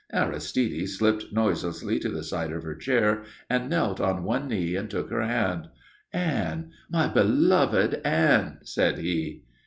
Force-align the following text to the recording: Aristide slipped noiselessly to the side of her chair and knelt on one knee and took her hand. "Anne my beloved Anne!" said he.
Aristide 0.13 0.89
slipped 0.89 1.25
noiselessly 1.31 1.99
to 1.99 2.09
the 2.09 2.23
side 2.23 2.51
of 2.51 2.63
her 2.63 2.73
chair 2.73 3.21
and 3.51 3.69
knelt 3.69 4.01
on 4.01 4.23
one 4.23 4.47
knee 4.47 4.75
and 4.75 4.89
took 4.89 5.11
her 5.11 5.21
hand. 5.21 5.67
"Anne 6.11 6.71
my 6.89 7.07
beloved 7.07 8.01
Anne!" 8.03 8.57
said 8.63 8.97
he. 8.97 9.43